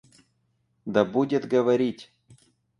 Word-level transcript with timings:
Да 0.85 1.05
будет 1.05 1.45
говорить! 1.47 2.11